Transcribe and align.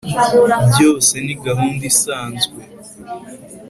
byose 0.69 1.13
ni 1.25 1.35
gahunda 1.45 1.83
isanzwe 1.91 2.61